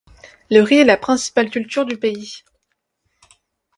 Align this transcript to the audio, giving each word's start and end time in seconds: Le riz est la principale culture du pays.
Le 0.49 0.61
riz 0.61 0.77
est 0.79 0.83
la 0.85 0.97
principale 0.97 1.51
culture 1.51 1.85
du 1.85 1.95
pays. 1.95 2.43